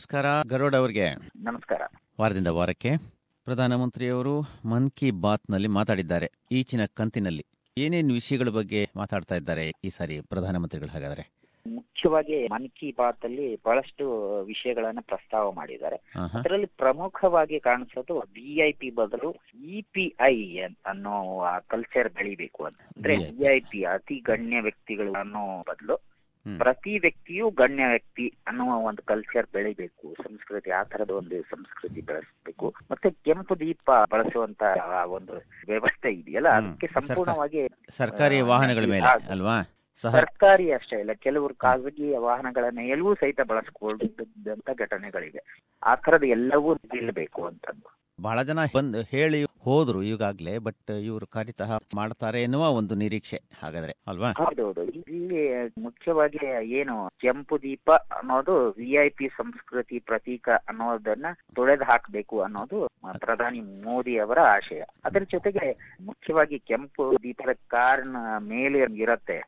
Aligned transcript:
ನಮಸ್ಕಾರ 0.00 0.26
ಗರುಡ್ 0.48 0.76
ಅವರಿಗೆ. 0.76 1.14
ನಮಸ್ಕಾರ. 1.44 1.82
ವಾರದಿಂದ 2.20 2.46
ವಾರಕ್ಕೆ 2.46 2.96
ಪ್ರಧಾನಮಂತ್ರಿಯವರು 3.44 4.40
ಮನ್ 4.40 4.90
ಕಿ 4.90 5.10
ಬಾತ್ನಲ್ಲಿ 5.10 5.68
ಮಾತಾಡಿದ್ದಾರೆ. 5.68 6.30
ಈಚಿನ 6.52 6.80
ಕಂತಿನಲ್ಲಿ 6.94 7.46
ಏನೇನು 7.78 8.14
ವಿಷಯಗಳ 8.14 8.48
ಬಗ್ಗೆ 8.48 8.90
ಮಾತಾಡ್ತಾ 8.96 9.34
ಇದ್ದಾರೆ 9.34 9.72
ಈ 9.84 9.88
ಸಾರಿ 9.88 10.20
ಪ್ರಧಾನಮಂತ್ರಿಗಳು 10.20 10.88
ಹಾಗಾದ್ರೆ? 10.88 11.40
ಮುಖ್ಯವಾಗಿ 11.66 12.48
ಮನ್ 12.48 12.68
ಕಿ 12.68 12.92
ಬಾತ್ 12.98 13.24
ಅಲ್ಲಿ 13.24 13.56
ಬಹಳಷ್ಟು 13.56 14.36
ವಿಷಯಗಳನ್ನ 14.44 14.98
ಪ್ರಸ್ತಾವ 15.00 15.52
ಮಾಡಿದ್ದಾರೆ. 15.52 15.96
ಅದರಲ್ಲಿ 16.38 16.66
ಪ್ರಮುಖವಾಗಿ 16.66 17.60
ಕಾಣಿಸೋದು 17.60 18.18
ವಿಐಪಿ 18.18 18.72
ಪಿ 18.72 18.90
ಬದಲು 18.90 19.34
ಇಪಿಐ 19.64 19.80
ಪಿ 19.80 20.16
ಐ 20.20 20.58
ಅನ್ನೋ 20.86 21.44
ಕಲ್ಚರ್ 21.68 22.12
ಬೆಳಿಬೇಕು 22.12 22.64
ಅಂತ. 22.64 22.76
ಅಂದ್ರೆ 22.96 23.16
ವಿಐಪಿ 23.16 23.68
ಪಿ. 23.70 23.84
ಅತಿ 23.84 24.14
ಗಣ್ಯ 24.14 24.60
ವ್ಯಕ್ತಿಗಳು 24.60 25.12
ಅನ್ನೋ 25.12 25.60
ಬದಲು. 25.60 26.09
ಪ್ರತಿ 26.58 26.98
ವ್ಯಕ್ತಿಯು 26.98 27.50
ಗಣ್ಯ 27.50 27.86
ವ್ಯಕ್ತಿ 27.86 28.34
ಅನ್ನುವ 28.46 28.74
ಒಂದು 28.74 29.02
ಕಲ್ಚರ್ 29.02 29.46
ಬೆಳಿಬೇಕು. 29.52 30.14
ಸಂಸ್ಕೃತಿ 30.22 30.70
ಆ 30.70 30.82
ತರದ 30.82 31.10
ಒಂದು 31.10 31.42
ಸಂಸ್ಕೃತಿ 31.42 32.00
ಬೆಳೆಸಬೇಕು. 32.00 32.74
ಮತ್ತೆ 32.90 33.10
ಕೆಂಪು 33.10 33.60
ದೀಪ 33.60 33.90
ಬಳಸುವಂತ 34.10 34.62
ಒಂದು 35.06 35.32
ವ್ಯವಸ್ಥೆ 35.66 36.12
ಇದೆಯಲ್ಲ? 36.12 36.48
ಅದಕ್ಕೆ 36.48 36.86
ಸಂಪೂರ್ಣವಾಗಿ 36.86 37.68
ಸರ್ಕಾರಿ 37.88 38.40
ವಾಹನಗಳ 38.40 38.84
ಮೇಲೆ 38.90 39.30
ಅಲ್ವಾ? 39.30 39.62
ಸರ್ಕಾರಿ 40.02 40.72
ಅಷ್ಟೇ 40.72 40.98
ಇಲ್ಲ. 40.98 41.12
ಕೆಲವರು 41.12 41.54
ಖಾಸಗಿ 41.54 42.16
ವಾಹನಗಳನ್ನ 42.16 42.78
ಎಲ್ಲವೂ 42.78 43.14
ಸಹಿತ 43.14 43.40
ಬಳಸ್ಕೊಳ್ಳುವಂತ 43.40 44.70
ಘಟನೆಗಳಿವೆ. 44.78 45.42
ಆ 45.82 45.94
ತರದ 45.94 46.24
ಎಲ್ಲವೂ 46.24 46.74
ನಿಲ್ಲಬೇಕು 46.74 47.46
ಅಂತಂದು 47.46 47.88
ಬಹಳ 48.20 48.42
ಜನ 48.42 48.60
ಬಂದು 48.74 49.00
ಹೇಳಿ 49.10 49.38
ಹೋದ್ರು 49.62 50.02
ಈಗಾಗ್ಲೇ 50.02 50.58
ಬಟ್ 50.58 50.90
ಇವರು 51.04 51.26
ಖಂಡಿತ 51.26 51.62
ಮಾಡ್ತಾರೆ 51.94 52.42
ಎನ್ನುವ 52.42 52.64
ಒಂದು 52.70 52.94
ನಿರೀಕ್ಷೆ 52.94 53.38
ಹಾಗಾದ್ರೆ 53.62 53.94
ಅಲ್ವಾ? 54.06 54.30
ಹೌದೌದು. 54.32 54.82
ಇಲ್ಲಿ 55.10 55.42
ಮುಖ್ಯವಾಗಿ 55.78 56.40
ಏನು 56.72 56.94
ಕೆಂಪು 57.20 57.62
ದೀಪ 57.62 57.90
ಅನ್ನೋದು 57.90 58.70
ವಿ 58.70 58.90
ಐ 59.02 59.08
ಪಿ 59.08 59.28
ಸಂಸ್ಕೃತಿ 59.36 59.98
ಪ್ರತೀಕ 59.98 60.48
ಅನ್ನೋದನ್ನ 60.68 61.26
ತೊಳೆದು 61.54 61.84
ಹಾಕಬೇಕು 61.84 62.40
ಅನ್ನೋದು 62.40 62.80
ಪ್ರಧಾನಿ 63.18 63.60
ಮೋದಿ 63.84 64.18
ಅವರ 64.18 64.38
ಆಶಯ. 64.54 64.80
ಅದರ 65.04 65.22
ಜೊತೆಗೆ 65.32 65.66
ಮುಖ್ಯವಾಗಿ 66.00 66.58
ಕೆಂಪು 66.70 67.06
ದೀಪದ 67.22 67.54
ಕಾರಣ 67.68 68.16
ಮೇಲೆ 68.48 68.80
ಇರತ್ತೆ. 69.04 69.38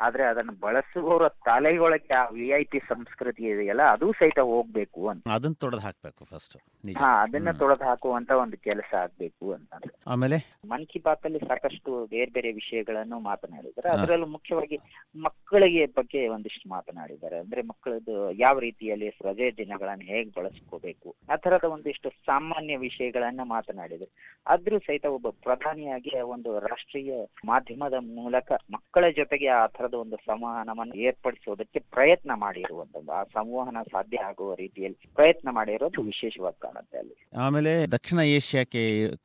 ಆದ್ರೆ 0.00 0.24
ಅದನ್ನ 0.24 0.50
ಬಳಸುವವರ 0.60 1.28
ತಲೆಯೊಳಗೆ 1.46 2.14
ಆ 2.14 2.24
ವಿ 2.28 2.48
ಐ 2.56 2.62
ಪಿ 2.64 2.78
ಸಂಸ್ಕೃತಿ 2.88 3.44
ಇದೆಯಲ್ಲ 3.44 3.82
ಅದು 3.92 4.12
ಸಹಿತ 4.12 4.40
ಹೋಗ್ಬೇಕು 4.52 5.08
ಅಂತ. 5.08 5.22
ಅದನ್ನ 5.30 5.54
ತೊಡೆದು 5.58 5.82
ಹಾಕ್ಬೇಕು 5.82 6.24
ಫಸ್ಟ್ 6.24 6.56
ಹಾ 6.96 7.10
ಅದನ್ನ 7.22 7.50
ತೊಡೆದು 7.52 7.84
ತೊಳೆದು 7.84 7.84
ಹಾಕುವಂತ 8.20 8.42
ಒಂದು 8.42 8.56
ಕೆಲಸ 8.64 8.90
ಆಗ್ಬೇಕು 8.94 9.44
ಅಂತ. 9.52 9.72
ಆಮೇಲೆ? 10.06 10.36
ಮನ್ 10.64 10.86
ಕಿ 10.86 10.98
ಬಾತ್ 10.98 11.24
ಅಲ್ಲಿ 11.24 11.40
ಸಾಕಷ್ಟು 11.48 11.90
ಬೇರೆ 12.06 12.30
ಬೇರೆ 12.30 12.50
ವಿಷಯಗಳನ್ನು 12.52 13.18
ಮಾತನಾಡಿದ್ದಾರೆ. 13.20 13.88
ಅದರಲ್ಲೂ 13.94 14.26
ಮುಖ್ಯವಾಗಿ 14.26 14.76
ಮಕ್ಕಳಿಗೆ 15.16 15.84
ಬಗ್ಗೆ 15.98 16.20
ಒಂದಿಷ್ಟು 16.28 16.66
ಮಾತನಾಡಿದ್ದಾರೆ. 16.68 17.36
ಅಂದ್ರೆ 17.38 17.60
ಮಕ್ಕಳದ್ದು 17.62 18.14
ಯಾವ 18.38 18.56
ರೀತಿಯಲ್ಲಿ 18.58 19.08
ರಜೆ 19.24 19.48
ದಿನಗಳನ್ನು 19.56 20.06
ಹೇಗ್ 20.12 20.30
ಬಳಸ್ಕೋಬೇಕು 20.38 21.08
ಆ 21.30 21.36
ತರದ 21.36 21.66
ಒಂದಿಷ್ಟು 21.70 22.10
ಸಾಮಾನ್ಯ 22.26 22.76
ವಿಷಯಗಳನ್ನ 22.86 23.44
ಮಾತನಾಡಿದ್ರು 23.54 24.08
ಆದ್ರೂ 24.46 24.78
ಸಹಿತ 24.78 25.06
ಒಬ್ಬ 25.10 25.28
ಪ್ರಧಾನಿಯಾಗಿ 25.42 26.12
ಒಂದು 26.34 26.52
ರಾಷ್ಟ್ರೀಯ 26.68 27.12
ಮಾಧ್ಯಮದ 27.44 27.96
ಮೂಲಕ 28.12 28.50
ಮಕ್ಕಳ 28.70 29.04
ಜೊತೆಗೆ 29.16 29.48
ಆ 29.56 29.64
ತರದ 29.76 29.96
ಒಂದು 30.04 30.16
ಸಂವಹನವನ್ನು 30.26 30.96
ಏರ್ಪಡಿಸೋದಕ್ಕೆ 31.08 31.80
ಪ್ರಯತ್ನ 31.90 32.30
ಮಾಡಿರುವಂತದ್ದು 32.38 33.12
ಆ 33.12 33.22
ಸಂವಹನ 33.34 33.80
ಸಾಧ್ಯ 33.92 34.18
ಆಗುವ 34.30 34.54
ರೀತಿಯಲ್ಲಿ 34.54 34.98
ಪ್ರಯತ್ನ 35.14 35.48
ಮಾಡಿರೋದು 35.52 36.00
ವಿಶೇಷವಾಗಿ 36.02 36.60
ಕಾಣುತ್ತೆ 36.60 36.96
ಅಲ್ಲಿ. 36.98 37.16
ಆಮೇಲೆ 37.38 37.72
ದಕ್ಷಿಣ 38.04 38.18
ಏಷ್ಯಾಕ್ಕೆ 38.18 38.82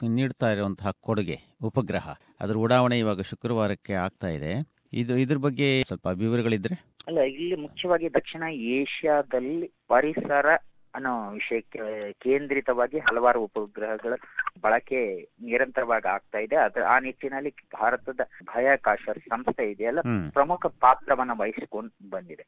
ನೀಡ್ತಾ 0.08 0.52
ಇರುವಂತಹ 0.52 0.92
ಕೊಡುಗೆ, 1.02 1.36
ಉಪಗ್ರಹ, 1.64 2.08
ಅದರ 2.42 2.56
ಉಡಾವಣೆ 2.56 3.00
ಇವಾಗ 3.00 3.22
ಶುಕ್ರವಾರಕ್ಕೆ 3.22 3.94
ಆಗ್ತಾ 3.94 4.28
ಇದೆ. 4.28 4.52
ಇದು, 4.94 5.14
ಇದ್ರ 5.18 5.38
ಬಗ್ಗೆ 5.38 5.84
ಸ್ವಲ್ಪ 5.84 6.08
ವಿವರಗಳಿದ್ರೆ? 6.14 6.76
ಅಲ್ಲ, 7.08 7.18
ಇಲ್ಲಿ 7.18 7.56
ಮುಖ್ಯವಾಗಿ 7.56 8.08
ದಕ್ಷಿಣ 8.10 8.44
ಏಷ್ಯಾದಲ್ಲಿ 8.50 9.68
ಪರಿಸರ 9.88 10.48
ಅನ್ನೋ 10.96 11.30
ವಿಷಯಕ್ಕೆ 11.30 12.12
ಕೇಂದ್ರಿತವಾಗಿ 12.14 13.00
ಹಲವಾರು 13.00 13.40
ಉಪಗ್ರಹಗಳ 13.42 14.14
ಬಳಕೆ 14.62 15.00
ನಿರಂತರವಾಗಿ 15.42 16.08
ಆಗ್ತಾ 16.08 16.40
ಇದೆ. 16.40 16.56
ಅದ್ರ 16.56 16.84
ಆ 16.84 17.00
ನಿಟ್ಟಿನಲ್ಲಿ 17.00 17.52
ಭಾರತದ 17.74 18.20
ಬಾಹ್ಯಾಕಾಶ 18.44 19.10
ಸಂಸ್ಥೆ 19.30 19.72
ಇದೆಯಲ್ಲ 19.72 20.02
ಪ್ರಮುಖ 20.34 20.66
ಪಾತ್ರವನ್ನ 20.66 21.32
ವಹಿಸಿಕೊಂಡು 21.40 22.10
ಬಂದಿದೆ. 22.10 22.46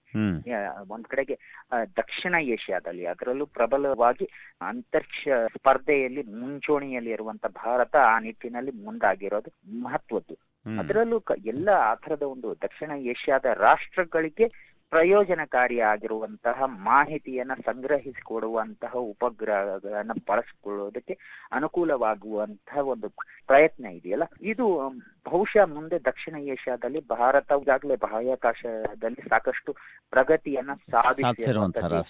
ಒಂದ್ 0.90 1.08
ಕಡೆಗೆ 1.08 1.38
ದಕ್ಷಿಣ 1.98 2.36
ಏಷ್ಯಾದಲ್ಲಿ 2.42 3.06
ಅದರಲ್ಲೂ 3.06 3.46
ಪ್ರಬಲವಾಗಿ 3.46 4.28
ಅಂತರಿಕ್ಷ 4.62 5.28
ಸ್ಪರ್ಧೆಯಲ್ಲಿ 5.58 6.24
ಮುಂಚೂಣಿಯಲ್ಲಿ 6.24 7.10
ಇರುವಂತ 7.10 7.46
ಭಾರತ 7.46 7.96
ಆ 7.96 8.20
ನಿಟ್ಟಿನಲ್ಲಿ 8.20 8.72
ಮುಂದಾಗಿರೋದು 8.72 9.52
ಮಹತ್ವದ್ದು. 9.84 10.38
ಅದರಲ್ಲೂ 10.80 11.24
ಎಲ್ಲ 11.46 11.70
ಆ 11.70 11.94
ಥರದ 11.96 12.22
ಒಂದು 12.22 12.56
ದಕ್ಷಿಣ 12.62 12.92
ಏಷ್ಯಾದ 12.92 13.46
ರಾಷ್ಟ್ರಗಳಿಗೆ 13.46 14.48
ಪ್ರಯೋಜನಕಾರಿಯಾಗಿರುವಂತಹ 14.90 16.64
ಮಾಹಿತಿಯನ್ನ 16.66 17.54
ಸಂಗ್ರಹಿಸಿಕೊಡುವಂತಹ 17.66 18.94
ಉಪಗ್ರಹಗಳನ್ನ 18.96 20.12
ಬಳಸಿಕೊಳ್ಳೋದಕ್ಕೆ 20.28 21.18
ಅನುಕೂಲವಾಗುವಂತಹ 21.52 22.78
ಒಂದು 22.88 23.10
ಪ್ರಯತ್ನ 23.48 23.86
ಇದೆಯಲ್ಲ? 23.86 24.24
ಇದು 24.42 24.66
ಬಹುಶಃ 25.28 25.66
ಮುಂದೆ 25.68 26.00
ದಕ್ಷಿಣ 26.00 26.36
ಏಷ್ಯಾದಲ್ಲಿ 26.48 27.00
ಭಾರತ 27.14 27.52
ಈಗಾಗಲೇ 27.62 27.96
ಬಾಹ್ಯಾಕಾಶದಲ್ಲಿ 27.96 29.30
ಸಾಕಷ್ಟು 29.30 29.72
ಪ್ರಗತಿಯನ್ನ 30.10 30.72
ಸಾಧಿಸಿರುವಂತಹ. 30.92 32.02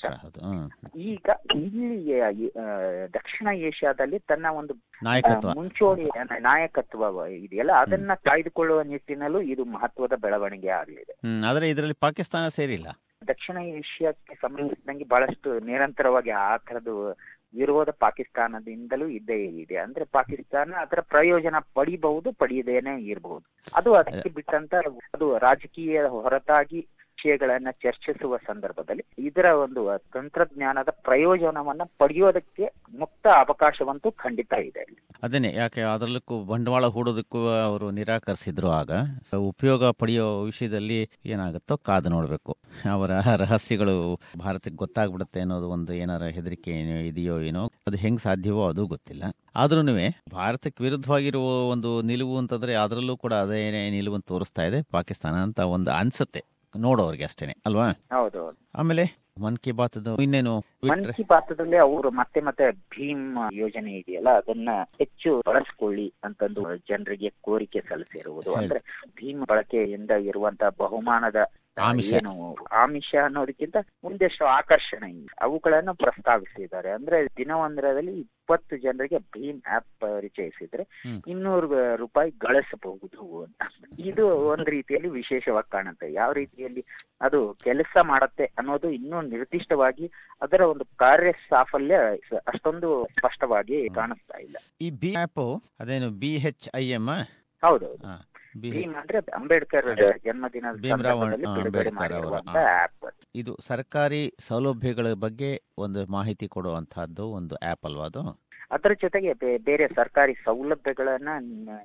ಈಗ 1.07 1.27
ಇಲ್ಲಿ 1.55 1.89
ಆ, 2.21 2.29
ದಕ್ಷಿಣ 3.13 3.47
ಏಷ್ಯಾದಲ್ಲಿ 3.61 4.19
ತನ್ನ 4.27 4.45
ಒಂದು 4.53 4.73
ಮುಂಚೂಣಿ 5.55 6.05
ನಾಯಕತ್ವ. 6.41 7.03
ಇದೆಯಲ್ಲ 7.39 7.71
ಅದನ್ನ 7.77 8.13
ಕಾಯ್ದುಕೊಳ್ಳುವ 8.23 8.81
ನಿಟ್ಟಿನಲ್ಲೂ 8.83 9.41
ಇದು 9.47 9.65
ಮಹತ್ವದ 9.65 10.13
ಬೆಳವಣಿಗೆ 10.15 10.69
ಆಗಲಿದೆ 10.73 11.13
ಆದರೆ 11.13 11.47
ಆದ್ರೆ 11.49 11.69
ಇದರಲ್ಲಿ 11.69 11.97
ಪಾಕಿಸ್ತಾನ 11.99 12.47
ಸೇರಿಲ್ಲ. 12.49 12.87
ದಕ್ಷಿಣ 13.27 13.57
ಏಷ್ಯಾಕ್ಕೆ 13.71 14.35
ಸಂಬಂಧಿಸಿದಂಗೆ 14.35 15.03
ಬಹಳಷ್ಟು 15.03 15.59
ನಿರಂತರವಾಗಿ 15.59 16.29
ಆ 16.41 16.57
ತರದ್ದು 16.57 16.93
ವಿರೋಧ 17.55 17.89
ಪಾಕಿಸ್ತಾನದಿಂದಲೂ 17.89 19.07
ಇದ್ದೇ 19.07 19.45
ಇದೆ. 19.45 19.77
ಅಂದ್ರೆ 19.77 20.05
ಪಾಕಿಸ್ತಾನ 20.05 20.73
ಅದರ 20.81 20.99
ಪ್ರಯೋಜನ 21.01 21.55
ಪಡಿಬಹುದು 21.73 22.31
ಪಡೆಯದೇನೆ 22.31 23.03
ಇರಬಹುದು. 23.03 23.45
ಅದು 23.75 23.93
ಅದಕ್ಕೆ 23.93 24.29
ಬಿಟ್ಟಂತ 24.29 24.75
ಅದು 25.13 25.37
ರಾಜಕೀಯ 25.37 26.03
ಹೊರತಾಗಿ 26.03 26.87
ವಿಷಯಗಳನ್ನ 27.17 27.67
ಚರ್ಚಿಸುವ 27.71 28.37
ಸಂದರ್ಭದಲ್ಲಿ 28.37 29.05
ಇದರ 29.17 29.45
ಒಂದು 29.45 29.97
ತಂತ್ರಜ್ಞಾನದ 30.13 30.87
ಪ್ರಯೋಜನವನ್ನ 30.89 31.81
ಪಡೆಯೋದಕ್ಕೆ 31.97 32.73
ಮುಕ್ತ 32.99 33.27
ಅವಕಾಶವಂತೂ 33.27 34.11
ಖಂಡಿತ 34.11 34.53
ಇದೆ. 34.53 35.07
ಅದನ್ನೇ, 35.23 35.53
ಯಾಕೆ 35.53 35.81
ಅದರಲ್ಲಕ್ಕೂ 35.81 36.43
ಬಂಡವಾಳ 36.43 36.85
ಹೂಡೋದಕ್ಕೂ 36.85 37.47
ಅವರು 37.47 37.91
ನಿರಾಕರಿಸಿದ್ರು 37.91 38.69
ಆಗ. 38.69 38.91
ಉಪಯೋಗ 39.37 39.85
ಪಡೆಯೋ 39.85 40.41
ವಿಷಯದಲ್ಲಿ 40.43 41.09
ಏನಾಗುತ್ತೋ 41.25 41.77
ಕಾದು 41.77 42.09
ನೋಡಬೇಕು. 42.09 42.57
ಅವರ 42.91 43.11
ರಹಸ್ಯಗಳು 43.35 44.19
ಭಾರತಕ್ಕೆ 44.39 44.75
ಗೊತ್ತಾಗ್ಬಿಡುತ್ತೆ 44.75 45.39
ಅನ್ನೋದು 45.39 45.69
ಒಂದು 45.69 45.93
ಏನಾರ 45.93 46.23
ಹೆದರಿಕೆ 46.23 46.71
ಏನೋ 46.71 46.99
ಇದೆಯೋ 46.99 47.39
ಏನೋ, 47.41 47.71
ಅದು 47.87 47.97
ಹೆಂಗ್ 47.97 48.21
ಸಾಧ್ಯವೋ 48.21 48.67
ಅದು 48.67 48.85
ಗೊತ್ತಿಲ್ಲ. 48.85 49.23
ಆದ್ರೂ 49.55 49.81
ಭಾರತಕ್ಕೆ 50.31 50.83
ವಿರುದ್ಧವಾಗಿರುವ 50.83 51.69
ಒಂದು 51.69 52.01
ನಿಲುವು 52.01 52.37
ಅಂತಂದ್ರೆ 52.37 52.75
ಅದರಲ್ಲೂ 52.75 53.17
ಕೂಡ 53.17 53.33
ಅದೇ 53.33 53.89
ನಿಲುವನ್ನು 53.89 54.27
ತೋರಿಸ್ತಾ 54.27 54.63
ಇದೆ. 54.63 54.83
ಪಾಕಿಸ್ತಾನ 54.91 55.33
ಅಂತ 55.33 55.59
ಒಂದು 55.59 55.91
ಅನ್ಸುತ್ತೆ. 55.91 56.56
ನೋಡೋರ್ಗೆ 56.75 57.23
ಅಷ್ಟೇನೆ 57.23 57.53
ಅಲ್ವಾ 57.65 57.87
ಹೌದು 57.89 58.57
ಆಮೇಲೆ 58.75 59.27
ಮನ್ 59.41 59.57
ಕಿ 59.57 59.71
ಬಾತ್ 59.71 59.97
ಇನ್ನೇನು 60.21 60.59
ಮನ್ 60.83 61.05
ಕಿ 61.05 61.23
ಬಾತ್ದಲ್ಲಿ 61.23 61.77
ಅವರು 61.77 62.11
ಮತ್ತೆ 62.11 62.41
ಮತ್ತೆ 62.41 62.71
ಭೀಮ್ 62.71 63.37
ಯೋಜನೆ 63.53 63.91
ಇದೆಯಲ್ಲ 63.91 64.29
ಅದನ್ನ 64.29 64.69
ಹೆಚ್ಚು 64.97 65.43
ಬಳಸ್ಕೊಳ್ಳಿ 65.47 66.13
ಅಂತಂದು 66.23 66.75
ಜನರಿಗೆ 66.75 67.29
ಕೋರಿಕೆ 67.41 67.81
ಸಲ್ಲಿಸಿರುವುದು. 67.81 68.53
ಅಂದ್ರೆ 68.53 68.79
ಭೀಮ್ 69.15 69.45
ಬಳಕೆಯಿಂದ 69.45 70.11
ಇರುವಂತಹ 70.11 70.69
ಬಹುಮಾನದ. 70.77 71.35
ಏನು 72.15 72.55
ಆಮಿಷ 72.71 73.15
ಅನ್ನೋದಕ್ಕಿಂತ 73.23 73.77
ಮುಂದೆಷ್ಟು 74.03 74.45
ಆಕರ್ಷಣೆ. 74.45 75.27
ಅವುಗಳನ್ನು 75.41 75.95
ಪ್ರಸ್ತಾವಿಸಿದ್ದಾರೆ. 75.95 76.91
ಅಂದ್ರೆ 76.91 77.27
ದಿನವೊಂದರಲ್ಲಿ 77.37 78.19
ಇಪ್ಪತ್ತು 78.19 78.77
ಜನರಿಗೆ 78.77 79.17
ಭೀಮ್ 79.17 79.61
ಆಪ್ 79.75 79.87
ಪರಿಚಯಿಸಿದ್ರೆ. 79.99 81.03
ಇನ್ನೂರು 81.27 81.95
ರೂಪಾಯಿ 81.95 82.31
ಗಳಿಸಬಹುದು 82.31 83.43
ಅಂತ. 83.43 83.61
ಇದು 83.99 84.27
ಒಂದ್ 84.27 84.69
ರೀತಿಯಲ್ಲಿ 84.69 85.09
ವಿಶೇಷವಾಗಿ 85.09 85.71
ಕಾಣುತ್ತೆ. 85.71 86.13
ಯಾವ 86.13 86.31
ರೀತಿಯಲ್ಲಿ 86.31 86.85
ಅದು 87.21 87.57
ಕೆಲಸ 87.63 87.97
ಮಾಡತ್ತೆ 88.01 88.45
ಅನ್ನೋದು 88.45 88.89
ಇನ್ನೂ 88.89 89.21
ನಿರ್ದಿಷ್ಟವಾಗಿ 89.21 90.11
ಅದರ 90.41 90.61
ಒಂದು 90.61 90.85
ಕಾರ್ಯ 90.85 91.31
ಸಾಫಲ್ಯ 91.31 91.95
ಅಷ್ಟೊಂದು 92.47 93.07
ಸ್ಪಷ್ಟವಾಗಿ 93.19 93.89
ಕಾಣಿಸ್ತಾ 93.89 94.37
ಇಲ್ಲ. 94.37 94.57
ಈ 94.81 94.89
ಬಿ 94.89 95.15
ಆಪ್ 95.15 95.63
ಅದೇನು 95.79 96.09
ಬಿ 96.09 96.37
ಹೆಚ್ 96.37 96.69
ಐ 96.75 96.89
ಎಂ 96.89 97.07
ಹೌದೌದು. 97.63 98.36
ಭೀಮ್ 98.61 98.95
ಅಂದ್ರೆ 98.95 99.17
ಅಂಬೇಡ್ಕರ್ 99.33 99.87
ಜನ್ಮದಿನದ 100.25 100.75
ಅಂಬೇಡ್ಕರ್ 101.55 102.13
ಅವರ, 102.13 102.35
ಆಪ್ 102.75 103.05
ಇದು 103.35 103.53
ಸರ್ಕಾರಿ 103.61 104.21
ಸೌಲಭ್ಯಗಳ 104.39 105.13
ಬಗ್ಗೆ 105.19 105.51
ಒಂದು 105.77 106.07
ಮಾಹಿತಿ 106.07 106.47
ಕೊಡುವಂತಹದ್ದು 106.47 107.31
ಒಂದು 107.31 107.55
ಆಪ್ 107.71 107.85
ಅಲ್ವಾ 107.85 108.05
ಅದು? 108.05 108.23
ಅದರ 108.71 108.91
ಜೊತೆಗೆ 109.01 109.31
ಬೇರೆ 109.65 109.87
ಸರ್ಕಾರಿ 109.95 110.33
ಸೌಲಭ್ಯಗಳನ್ನ 110.45 111.29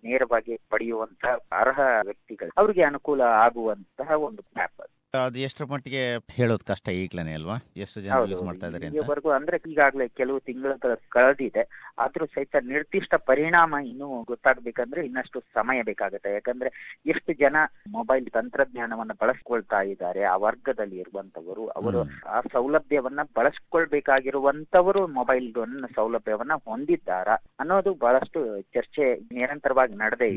ನೇರವಾಗಿ 0.04 0.60
ಪಡೆಯುವಂತಹ 0.68 1.34
ಅರ್ಹ 1.60 1.78
ವ್ಯಕ್ತಿಗಳು. 2.04 2.52
ಅವರಿಗೆ 2.56 2.82
ಅನುಕೂಲ 2.82 3.20
ಆಗುವಂತಹ 3.42 4.10
ಒಂದು 4.22 4.42
ಆಪ್ 4.62 4.82
ಅದು 5.20 5.38
ಎಷ್ಟರ 5.38 5.64
ಮಟ್ಟಿಗೆ 5.64 6.02
ಹೇಳೋದು 6.30 6.64
ಕಷ್ಟ 6.64 6.88
ಈಗ್ಲೇನೆ 6.88 7.34
ಅಲ್ವಾ? 7.34 7.56
ಎಷ್ಟು 7.76 8.00
ಜನ 8.00 8.12
ಯೂಸ್ 8.30 8.42
ಮಾಡ್ತಾ 8.42 8.66
ಇದ್ದಾರೆ 8.66 8.86
ಇಲ್ಲಿವರೆಗೂ 8.86 9.30
ಅಂದ್ರೆ 9.30 9.56
ಈಗಾಗಲೇ 9.70 10.08
ಕೆಲವು 10.08 10.38
ತಿಂಗಳ 10.40 10.72
ಕಳೆದಿದೆ. 11.08 11.62
ಆದ್ರೂ 11.98 12.26
ಸಹಿತ 12.26 12.56
ನಿರ್ದಿಷ್ಟ 12.62 13.14
ಪರಿಣಾಮ 13.14 13.74
ಇನ್ನು 13.86 14.22
ಗೊತ್ತಾಗ್ಬೇಕಂದ್ರೆ 14.22 15.04
ಇನ್ನಷ್ಟು 15.06 15.40
ಸಮಯ 15.40 15.82
ಬೇಕಾಗುತ್ತೆ. 15.82 16.32
ಯಾಕಂದ್ರೆ 16.32 16.70
ಎಷ್ಟು 17.06 17.32
ಜನ 17.32 17.56
ಮೊಬೈಲ್ 17.88 18.30
ತಂತ್ರಜ್ಞಾನವನ್ನ 18.30 19.12
ಬಳಸ್ಕೊಳ್ತಾ 19.20 19.82
ಇದ್ದಾರೆ 19.82 20.24
ಆ 20.24 20.36
ವರ್ಗದಲ್ಲಿ 20.36 20.98
ಇರುವಂತವರು 20.98 21.68
ಅವರು 21.68 22.00
ಆ 22.26 22.40
ಸೌಲಭ್ಯವನ್ನ 22.52 23.20
ಬಳಸ್ಕೊಳ್ಬೇಕಾಗಿರುವಂತವರು 23.36 25.06
ಮೊಬೈಲ್ 25.06 25.52
ಸೌಲಭ್ಯವನ್ನ 25.94 26.52
ಹೊಂದಿದ್ದಾರಾ 26.64 27.34
ಅನ್ನೋದು 27.60 27.94
ಬಹಳಷ್ಟು 27.94 28.60
ಚರ್ಚೆ 28.60 29.06
ನಿರಂತರವಾಗಿ 29.32 29.94
ನಡೆದೇ 29.94 30.30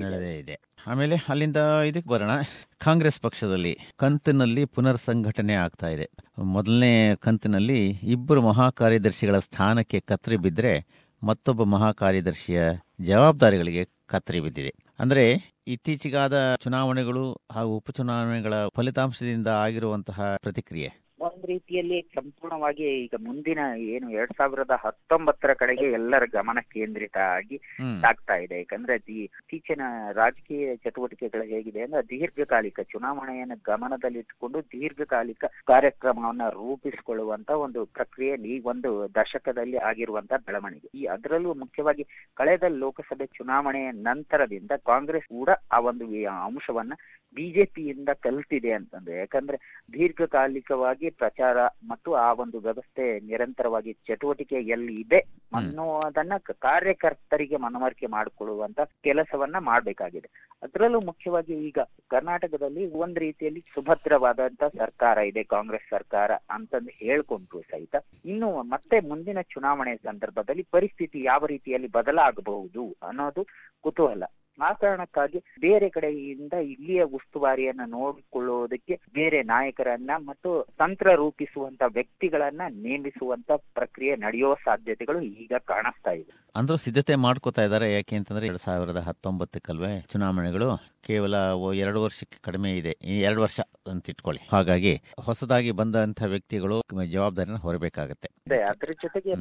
ಇದೆ. 0.44 0.56
ಆಮೇಲೆ 0.88 1.16
ಅಲ್ಲಿಂದ 1.30 1.58
ಇದಕ್ಕೆ 1.88 2.10
ಬರೋಣ. 2.10 2.34
ಕಾಂಗ್ರೆಸ್ 2.78 3.22
ಪಕ್ಷದಲ್ಲಿ 3.22 3.72
ಕಂತಿನಲ್ಲಿ 3.98 4.65
ಪುನರ್ 4.66 4.98
ಸಂಘಟನೆ 4.98 5.54
ಆಗ್ತಾ 5.54 5.88
ಇದೆ. 5.88 6.10
ಮೊದಲನೇ 6.38 7.16
ಕಂತಿನಲ್ಲಿ 7.16 7.90
ಇಬ್ಬರು 7.90 8.42
ಮಹಾಕಾರ್ಯದರ್ಶಿಗಳ 8.42 9.40
ಸ್ಥಾನಕ್ಕೆ 9.40 10.00
ಕತ್ತರಿ 10.00 10.38
ಬಿದ್ದರೆ 10.38 10.86
ಮತ್ತೊಬ್ಬ 11.24 11.64
ಮಹಾಕಾರ್ಯದರ್ಶಿಯ 11.64 12.62
ಜವಾಬ್ದಾರಿಗಳಿಗೆ 13.02 13.90
ಕತ್ತರಿ 14.06 14.40
ಬಿದ್ದಿದೆ. 14.40 14.76
ಅಂದ್ರೆ 15.00 15.56
ಇತ್ತೀಚೆಗಾದ 15.68 16.56
ಚುನಾವಣೆಗಳು 16.56 17.38
ಹಾಗೂ 17.52 17.78
ಉಪಚುನಾವಣೆಗಳ 17.78 18.54
ಫಲಿತಾಂಶದಿಂದ 18.76 19.48
ಆಗಿರುವಂತಹ 19.48 20.36
ಪ್ರತಿಕ್ರಿಯೆ. 20.42 21.05
ರೀತಿಯಲ್ಲಿ 21.46 21.98
ಸಂಪೂರ್ಣವಾಗಿ 22.16 22.86
ಈಗ 23.04 23.16
ಮುಂದಿನ 23.20 23.60
ಏನು 23.78 24.08
ಎರಡ್ 24.10 24.34
ಸಾವಿರದ 24.38 24.76
ಹತ್ತೊಂಬತ್ತರ 24.84 25.54
ಕಡೆಗೆ 25.54 25.86
ಎಲ್ಲರ 25.92 26.24
ಗಮನ 26.34 26.60
ಕೇಂದ್ರಿತ 26.74 27.18
ಆಗಿ 27.38 27.58
ಆಗ್ತಾ 28.04 28.36
ಇದೆ. 28.36 28.58
ಯಾಕಂದ್ರೆ 28.58 28.96
ಇತ್ತೀಚಿನ 28.96 29.82
ರಾಜಕೀಯ 30.12 30.76
ಚಟುವಟಿಕೆಗಳು 30.76 31.46
ಹೇಗಿದೆ 31.54 31.82
ಅಂದ್ರೆ 31.82 32.04
ದೀರ್ಘಕಾಲಿಕ 32.10 32.80
ಚುನಾವಣೆಯನ್ನು 32.94 33.58
ಗಮನದಲ್ಲಿಟ್ಟುಕೊಂಡು 33.64 34.62
ದೀರ್ಘಕಾಲಿಕ 34.62 35.46
ಕಾರ್ಯಕ್ರಮವನ್ನ 35.66 36.48
ರೂಪಿಸಿಕೊಳ್ಳುವಂತ 36.50 37.50
ಒಂದು 37.66 37.86
ಪ್ರಕ್ರಿಯೆ 37.86 38.36
ಈ 38.54 38.60
ಒಂದು 38.60 38.92
ದಶಕದಲ್ಲಿ 39.16 39.78
ಆಗಿರುವಂತ 39.90 40.34
ಬೆಳವಣಿಗೆ. 40.48 40.90
ಈ 40.98 41.06
ಅದರಲ್ಲೂ 41.06 41.54
ಮುಖ್ಯವಾಗಿ 41.54 42.06
ಕಳೆದ 42.34 42.64
ಲೋಕಸಭೆ 42.78 43.26
ಚುನಾವಣೆಯ 43.26 43.90
ನಂತರದಿಂದ 43.92 44.72
ಕಾಂಗ್ರೆಸ್ 44.86 45.28
ಕೂಡ 45.28 45.50
ಆ 45.72 45.80
ಒಂದು 45.80 46.06
ಅಂಶವನ್ನ 46.48 46.94
ಬಿಜೆಪಿಯಿಂದ 47.38 48.10
ಕಲ್ತಿದೆ 48.20 48.72
ಅಂತಂದ್ರೆ. 48.72 49.16
ಯಾಕಂದ್ರೆ 49.18 49.58
ದೀರ್ಘಕಾಲಿಕವಾಗಿ 49.94 51.10
ಪ್ರಚಾರ 51.36 51.62
ಮತ್ತು 51.88 52.10
ಆ 52.16 52.28
ಒಂದು 52.34 52.58
ವ್ಯವಸ್ಥೆ 52.60 53.20
ನಿರಂತರವಾಗಿ 53.20 53.92
ಚಟುವಟಿಕೆ 54.08 54.56
ಎಲ್ಲಿ 54.56 54.94
ಇದೆ 55.02 55.20
ಅನ್ನೋದನ್ನ 55.56 56.34
ಕಾರ್ಯಕರ್ತರಿಗೆ 56.60 57.58
ಮನವರಿಕೆ 57.58 58.08
ಮಾಡಿಕೊಳ್ಳುವಂತ 58.08 58.80
ಕೆಲಸವನ್ನ 59.04 59.58
ಮಾಡಬೇಕಾಗಿದೆ. 59.60 60.30
ಅದರಲ್ಲೂ 60.64 61.00
ಮುಖ್ಯವಾಗಿ 61.02 61.54
ಈಗ 61.68 61.80
ಕರ್ನಾಟಕದಲ್ಲಿ 62.08 62.86
ಒಂದ್ 62.94 63.20
ರೀತಿಯಲ್ಲಿ 63.20 63.64
ಸುಭದ್ರವಾದಂತ 63.76 64.64
ಸರ್ಕಾರ 64.78 65.18
ಇದೆ 65.18 65.44
ಕಾಂಗ್ರೆಸ್ 65.44 65.90
ಸರ್ಕಾರ 65.90 66.32
ಅಂತಂದು 66.50 66.94
ಹೇಳ್ಕೊಂಡ್ರು 66.96 67.62
ಸಹಿತ. 67.62 67.96
ಇನ್ನು 68.26 68.64
ಮತ್ತೆ 68.64 69.00
ಮುಂದಿನ 69.10 69.42
ಚುನಾವಣೆ 69.42 69.96
ಸಂದರ್ಭದಲ್ಲಿ 69.98 70.66
ಪರಿಸ್ಥಿತಿ 70.72 71.24
ಯಾವ 71.24 71.46
ರೀತಿಯಲ್ಲಿ 71.46 71.92
ಬದಲಾಗಬಹುದು 71.92 72.86
ಅನ್ನೋದು 73.04 73.44
ಕುತೂಹಲ. 73.84 74.24
ಆ 74.62 74.74
ಕಾರಣಕ್ಕಾಗಿ 74.74 75.44
ಬೇರೆ 75.60 75.90
ಕಡೆಯಿಂದ 75.90 76.54
ಇಲ್ಲಿಯ 76.54 77.04
ಉಸ್ತುವಾರಿಯನ್ನ 77.04 77.82
ನೋಡಿಕೊಳ್ಳುವುದಕ್ಕೆ 77.86 79.00
ಬೇರೆ 79.14 79.44
ನಾಯಕರನ್ನ 79.44 80.12
ಮತ್ತು 80.18 80.68
ತಂತ್ರ 80.78 81.16
ರೂಪಿಸುವಂತ 81.16 81.82
ವ್ಯಕ್ತಿಗಳನ್ನ 81.88 82.62
ನೇಮಿಸುವಂತ 82.70 83.52
ಪ್ರಕ್ರಿಯೆ 83.52 84.16
ನಡೆಯುವ 84.16 84.56
ಸಾಧ್ಯತೆಗಳು 84.56 85.22
ಈಗ 85.22 85.52
ಕಾಣಿಸ್ತಾ 85.66 86.12
ಇದೆ. 86.12 86.52
ಅಂದ್ರೂ 86.56 86.78
ಸಿದ್ಧತೆ 86.78 87.16
ಮಾಡ್ಕೋತಾ 87.16 87.64
ಇದ್ದಾರೆ. 87.64 87.94
ಯಾಕೆ 87.94 88.16
ಅಂತಂದ್ರೆ 88.16 88.46
ಎರಡ್ 88.46 88.58
ಸಾವಿರದ 88.58 88.98
ಹತ್ತೊಂಬತ್ತಕ್ಕಲ್ವೇ 88.98 90.02
ಚುನಾವಣೆಗಳು 90.02 90.78
ಕೇವಲ 91.08 91.36
ಎರಡು 91.76 92.02
ವರ್ಷಕ್ಕೆ 92.02 92.38
ಕಡಿಮೆ 92.42 92.78
ಇದೆ. 92.78 92.98
ಎರಡು 93.02 93.42
ವರ್ಷ 93.42 93.60
ಅಂತ 93.92 94.10
ಇಟ್ಕೊಳ್ಳಿ. 94.10 94.48
ಹಾಗಾಗಿ 94.52 94.96
ಹೊಸದಾಗಿ 95.20 95.72
ಬಂದಂತ 95.72 96.22
ವ್ಯಕ್ತಿಗಳು 96.22 96.82
ಜವಾಬ್ದಾರಿನ 97.06 97.56
ಹೊರಬೇಕಾಗತ್ತೆ. 97.56 98.30
ಅದೇ 98.48 98.62
ಅದ್ರ 98.62 98.92
ಜೊತೆಗೆ. 98.92 99.34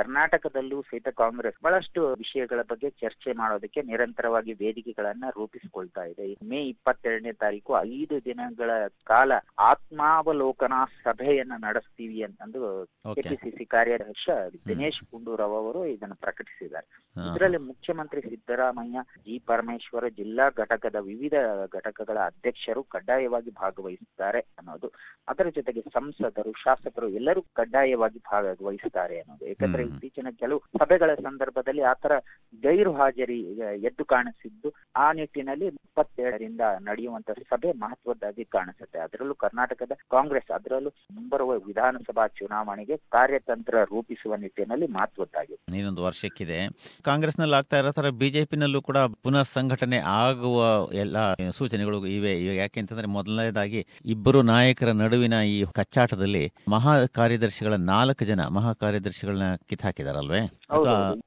ಕರ್ನಾಟಕದಲ್ಲೂ 0.00 0.82
ಸಹಿತ 0.82 1.08
ಕಾಂಗ್ರೆಸ್ 1.08 1.64
ಬಹಳಷ್ಟು 1.64 2.12
ವಿಷಯಗಳ 2.12 2.62
ಬಗ್ಗೆ 2.62 2.90
ಚರ್ಚೆ 2.90 3.32
ಮಾಡೋದಕ್ಕೆ 3.32 3.82
ನಿರಂತರವಾಗಿ 3.82 4.52
ವೇದಿಕೆಗಳನ್ನ 4.52 5.24
ರೂಪಿಸಿಕೊಳ್ತಾ 5.36 6.04
ಇದೆ. 6.04 6.26
ಮೇ 6.42 6.60
ಇಪ್ಪತ್ತೆರಡನೇ 6.68 7.32
ತಾರೀಕು 7.32 7.72
ಐದು 7.82 8.24
ದಿನಗಳ 8.24 8.70
ಕಾಲ 9.04 9.32
ಆತ್ಮಾವಲೋಕನ 9.58 10.72
ಸಭೆಯನ್ನ 11.04 11.52
ನಡೆಸ್ತೀವಿ 11.58 12.22
ಅಂತಂದು 12.22 12.84
ಕೆಪಿಸಿಸಿ 13.14 13.64
ಕಾರ್ಯಾಧ್ಯಕ್ಷ 13.64 14.28
ದಿನೇಶ್ 14.68 15.02
ಗುಂಡೂರಾವ್ 15.02 15.56
ಅವರು 15.56 15.86
ಇದನ್ನು 15.86 16.14
ಪ್ರಕಟಿಸಿದ್ದಾರೆ. 16.14 16.88
ಇದರಲ್ಲಿ 17.34 17.56
ಮುಖ್ಯಮಂತ್ರಿ 17.56 18.20
ಸಿದ್ದರಾಮಯ್ಯ 18.20 18.98
ಜಿ 19.18 19.38
ಪರಮೇಶ್ವರ 19.38 20.08
ಜಿಲ್ಲಾ 20.08 20.48
ಘಟಕದ 20.50 20.96
ವಿವಿಧ 20.96 21.34
ಘಟಕಗಳ 21.74 22.18
ಅಧ್ಯಕ್ಷರು 22.18 22.82
ಕಡ್ಡಾಯವಾಗಿ 22.82 23.50
ಭಾಗವಹಿಸುತ್ತಾರೆ 23.50 24.40
ಅನ್ನೋದು. 24.40 24.92
ಅದರ 25.28 25.48
ಜೊತೆಗೆ 25.48 25.80
ಸಂಸದರು 25.80 26.52
ಶಾಸಕರು 26.64 27.08
ಎಲ್ಲರೂ 27.08 27.42
ಕಡ್ಡಾಯವಾಗಿ 27.42 28.18
ಭಾಗವಹಿಸುತ್ತಾರೆ 28.18 29.20
ಅನ್ನೋದು. 29.20 29.46
ಯಾಕಂದ್ರೆ. 29.46 29.89
ಇತ್ತೀಚಿನ 29.92 30.26
ಕೆಲವು 30.38 30.62
ಸಭೆಗಳ 30.78 31.10
ಸಂದರ್ಭದಲ್ಲಿ 31.14 31.82
ಆತರ 31.82 32.18
ಗೈರು 32.62 32.92
ಹಾಜರಿ 32.92 33.40
ಎದ್ದು 33.88 34.04
ಕಾಣಿಸಿದ್ದು. 34.04 34.72
ಆ 34.96 35.12
ನಿಟ್ಟಿನಲ್ಲಿ 35.12 35.66
ಇಪ್ಪತ್ತೇಳರಿಂದ 35.66 36.60
ನಡೆಯುವಂತ 36.80 37.30
ಸಭೆ 37.30 37.72
ಮಹತ್ವದ್ದಾಗಿ 37.72 38.44
ಕಾಣಿಸುತ್ತೆ. 38.44 38.98
ಅದರಲ್ಲೂ 38.98 39.34
ಕರ್ನಾಟಕದ 39.34 39.92
ಕಾಂಗ್ರೆಸ್ 40.10 40.50
ಅದರಲ್ಲೂ 40.50 40.90
ಮುಂಬರುವ 41.12 41.58
ವಿಧಾನಸಭಾ 41.58 42.26
ಚುನಾವಣೆಗೆ 42.26 42.96
ಕಾರ್ಯತಂತ್ರ 42.96 43.84
ರೂಪಿಸುವ 43.84 44.36
ನಿಟ್ಟಿನಲ್ಲಿ 44.36 44.86
ಮಹತ್ವದ್ದಾಗಿದೆ. 44.86 45.78
ಇನ್ನೊಂದು 45.78 46.02
ವರ್ಷಕ್ಕಿದೆ. 46.02 46.58
ಕಾಂಗ್ರೆಸ್ನಲ್ಲಿ 47.02 47.56
ಆಗ್ತಾ 47.56 47.78
ಇರೋ 47.78 47.92
ತರ 47.92 48.08
ಬಿಜೆಪಿನಲ್ಲೂ 48.08 48.82
ಕೂಡ 48.82 48.98
ಪುನರ್ 49.22 49.46
ಸಂಘಟನೆ 49.46 49.98
ಆಗುವ 49.98 50.88
ಎಲ್ಲ 50.92 51.34
ಸೂಚನೆಗಳು 51.34 52.06
ಇವೆ. 52.06 52.56
ಯಾಕೆಂತಂದ್ರೆ 52.56 53.06
ಮೊದಲನೇದಾಗಿ 53.06 53.86
ಇಬ್ಬರು 54.04 54.42
ನಾಯಕರ 54.42 54.90
ನಡುವಿನ 54.92 55.32
ಈ 55.32 55.64
ಕಚ್ಚಾಟದಲ್ಲಿ 55.74 56.52
ಮಹಾ 56.68 57.06
ಕಾರ್ಯದರ್ಶಿಗಳ 57.06 57.74
ನಾಲ್ಕು 57.74 58.24
ಜನ 58.24 58.40
ಮಹಾ 58.46 58.72
ಕಾರ್ಯದರ್ಶಿಗಳನ್ನ 58.72 59.54
ಕಿತ್ತಾಕಿದಾರಲ್ವೇ? 59.70 60.40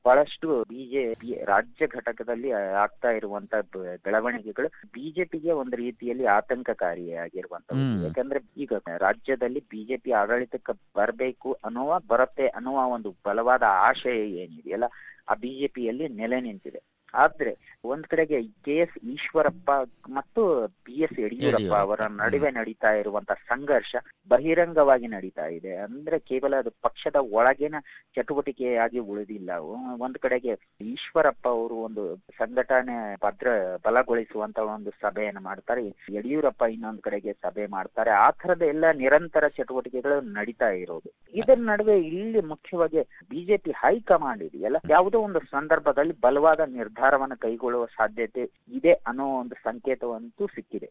ಬಹಳಷ್ಟು 0.05 0.47
ಬಿಜೆಪಿ 0.69 1.29
ರಾಜ್ಯ 1.45 1.87
ಘಟಕದಲ್ಲಿ 1.93 2.49
ಆಗ್ತಾ 2.77 3.09
ಇರುವಂತ 3.11 3.53
ಬೆಳವಣಿಗೆಗಳು 4.05 4.67
ಬಿಜೆಪಿಗೆ 4.93 5.51
ಒಂದು 5.53 5.75
ರೀತಿಯಲ್ಲಿ 5.75 6.25
ಆತಂಕಕಾರಿಯಾಗಿರುವಂತದ್ದು 6.35 7.81
ಹ್ಮ್. 7.81 7.99
ಯಾಕಂದ್ರೆ 8.03 8.41
ಈಗ 8.57 8.73
ರಾಜ್ಯದಲ್ಲಿ 8.99 9.59
ಬಿಜೆಪಿ 9.71 10.11
ಆಡಳಿತಕ್ಕೆ 10.13 10.73
ಬರಬೇಕು 10.95 11.51
ಅನ್ನುವ 11.63 11.99
ಬರುತ್ತೆ 12.07 12.47
ಅನ್ನುವ 12.53 12.87
ಒಂದು 12.89 13.11
ಬಲವಾದ 13.25 13.63
ಆಶಯ 13.83 14.19
ಏನಿದೆಯಲ್ಲ 14.41 14.89
ಆ 15.27 15.35
ಬಿಜೆಪಿಯಲ್ಲಿ 15.35 16.07
ನೆಲೆ 16.15 16.41
ನಿಂತಿದೆ. 16.41 16.79
ಆದ್ರೆ 17.13 17.74
ಒಂದ್ 17.86 18.07
ಕಡೆಗೆ 18.07 18.44
ಕೆ 18.44 18.75
ಎಸ್ 18.77 19.06
ಈಶ್ವರಪ್ಪ 19.06 19.71
ಮತ್ತು 20.10 20.68
ಬಿ 20.68 20.94
ಎಸ್ 20.94 21.19
ಯಡಿಯೂರಪ್ಪ. 21.19 21.74
ಅವರ 21.74 22.01
ನಡುವೆ 22.01 22.51
ನಡೀತಾ 22.51 22.92
ಇರುವಂತ 22.92 23.31
ಸಂಘರ್ಷ 23.31 23.95
ಬಹಿರಂಗವಾಗಿ 24.30 25.07
ನಡೀತಾ 25.07 25.45
ಇದೆ. 25.45 25.75
ಅಂದ್ರೆ 25.75 26.19
ಕೇವಲ 26.19 26.56
ಅದು 26.56 26.69
ಪಕ್ಷದ 26.81 27.15
ಒಳಗಿನ 27.15 27.75
ಚಟುವಟಿಕೆಯಾಗಿ 28.15 29.00
ಉಳಿದಿಲ್ಲ. 29.00 29.50
ಒಂದ್ 30.00 30.17
ಕಡೆಗೆ 30.17 30.53
ಈಶ್ವರಪ್ಪ 30.82 31.48
ಅವರು 31.48 31.75
ಒಂದು 31.75 32.15
ಸಂಘಟನೆ 32.15 33.15
ಭದ್ರ 33.15 33.48
ಬಲಗೊಳಿಸುವಂತ 33.86 34.60
ಒಂದು 34.60 34.91
ಸಭೆಯನ್ನು 34.91 35.41
ಮಾಡ್ತಾರೆ. 35.41 35.88
ಯಡಿಯೂರಪ್ಪ 36.12 36.63
ಇನ್ನೊಂದ್ 36.72 37.01
ಕಡೆಗೆ 37.01 37.34
ಸಭೆ 37.34 37.67
ಮಾಡ್ತಾರೆ. 37.67 38.12
ಆ 38.12 38.32
ತರದ 38.32 38.62
ಎಲ್ಲ 38.62 38.91
ನಿರಂತರ 38.91 39.48
ಚಟುವಟಿಕೆಗಳು 39.48 40.22
ನಡೀತಾ 40.22 40.70
ಇರೋದು. 40.70 41.23
ಇದರ 41.33 41.57
ನಡುವೆ 41.61 41.95
ಇಲ್ಲಿ 41.99 42.41
ಮುಖ್ಯವಾಗಿ 42.41 43.01
ಬಿಜೆಪಿ 43.29 43.71
ಹೈಕಮಾಂಡ್ 43.71 44.43
ಇದೆಯಲ್ಲ 44.43 44.77
ಯಾವುದೋ 44.89 45.19
ಒಂದು 45.19 45.39
ಸಂದರ್ಭದಲ್ಲಿ 45.39 46.15
ಬಲವಾದ 46.21 46.59
ನಿರ್ಧಾರವನ್ನು 46.59 47.37
ಕೈಗೊಳ್ಳುವ 47.39 47.85
ಸಾಧ್ಯತೆ 47.85 48.43
ಇದೆ 48.71 48.93
ಅನ್ನೋ 48.93 49.25
ಒಂದು 49.39 49.55
ಸಂಕೇತವಂತೂ 49.55 50.47
ಸಿಕ್ಕಿದೆ. 50.47 50.89